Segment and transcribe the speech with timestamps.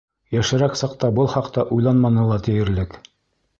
[0.37, 3.01] Йәшерәк саҡта был хаҡта уйланманы ла тиерлек.